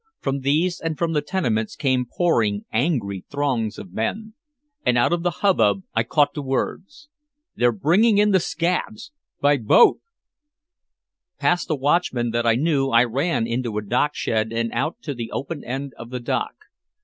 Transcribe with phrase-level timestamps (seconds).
[0.19, 4.33] From these and from the tenements came pouring angry throngs of men.
[4.83, 7.07] And out of the hubbub I caught the words,
[7.55, 9.11] "They're bringing in the scabs!
[9.41, 9.99] By boat!"
[11.37, 15.29] Past a watchman that I knew I ran into a dockshed and out to the
[15.29, 16.55] open end of the dock.